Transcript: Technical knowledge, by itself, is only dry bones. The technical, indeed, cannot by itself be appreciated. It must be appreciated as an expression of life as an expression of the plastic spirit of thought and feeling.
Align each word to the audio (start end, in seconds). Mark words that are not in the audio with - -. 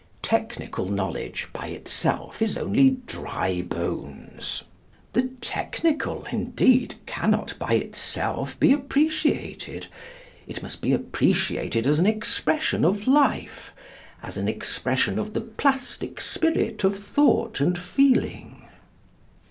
Technical 0.23 0.87
knowledge, 0.89 1.49
by 1.53 1.67
itself, 1.67 2.41
is 2.41 2.57
only 2.57 2.97
dry 3.05 3.61
bones. 3.61 4.63
The 5.13 5.29
technical, 5.41 6.25
indeed, 6.31 6.95
cannot 7.05 7.53
by 7.59 7.75
itself 7.75 8.59
be 8.59 8.73
appreciated. 8.73 9.85
It 10.47 10.63
must 10.63 10.81
be 10.81 10.91
appreciated 10.91 11.85
as 11.85 11.99
an 11.99 12.07
expression 12.07 12.83
of 12.83 13.07
life 13.07 13.73
as 14.23 14.37
an 14.37 14.47
expression 14.47 15.19
of 15.19 15.35
the 15.35 15.41
plastic 15.41 16.19
spirit 16.19 16.83
of 16.83 16.97
thought 16.97 17.59
and 17.61 17.77
feeling. 17.77 18.63